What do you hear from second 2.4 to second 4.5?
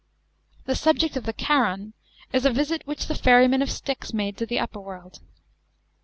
a visit which the ferryman of Styx made to